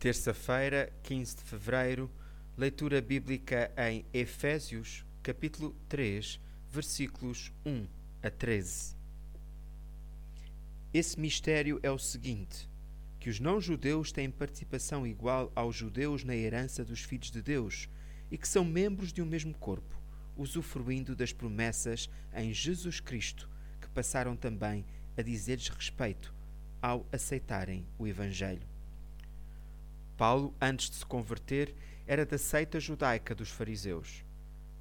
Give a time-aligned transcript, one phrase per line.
[0.00, 2.10] Terça-feira, 15 de fevereiro,
[2.56, 6.40] leitura bíblica em Efésios, capítulo 3,
[6.70, 7.86] versículos 1
[8.22, 8.96] a 13.
[10.94, 12.66] Esse mistério é o seguinte:
[13.18, 17.86] que os não-judeus têm participação igual aos judeus na herança dos filhos de Deus
[18.30, 20.00] e que são membros de um mesmo corpo,
[20.34, 24.82] usufruindo das promessas em Jesus Cristo, que passaram também
[25.14, 26.34] a dizer-lhes respeito
[26.80, 28.79] ao aceitarem o Evangelho.
[30.20, 31.74] Paulo, antes de se converter,
[32.06, 34.22] era da seita judaica dos fariseus.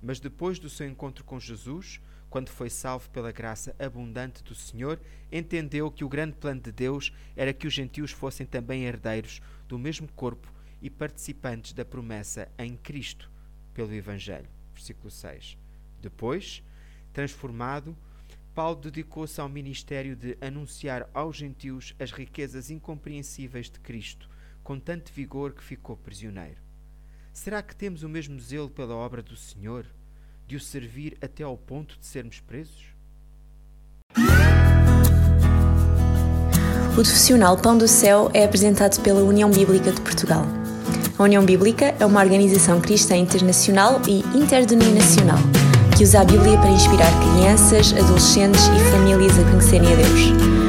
[0.01, 4.99] Mas depois do seu encontro com Jesus, quando foi salvo pela graça abundante do Senhor,
[5.31, 9.79] entendeu que o grande plano de Deus era que os gentios fossem também herdeiros do
[9.79, 13.31] mesmo corpo e participantes da promessa em Cristo
[13.73, 14.49] pelo Evangelho.
[14.73, 15.57] Versículo 6.
[16.01, 16.61] Depois,
[17.13, 17.95] transformado,
[18.53, 24.29] Paulo dedicou-se ao ministério de anunciar aos gentios as riquezas incompreensíveis de Cristo
[24.63, 26.57] com tanto vigor que ficou prisioneiro.
[27.33, 29.85] Será que temos o mesmo zelo pela obra do Senhor,
[30.47, 32.87] de o servir até ao ponto de sermos presos?
[36.91, 40.43] O profissional Pão do Céu é apresentado pela União Bíblica de Portugal.
[41.17, 45.39] A União Bíblica é uma organização cristã internacional e interdenominacional
[45.99, 50.68] que usa a Bíblia para inspirar crianças, adolescentes e famílias a conhecerem a Deus.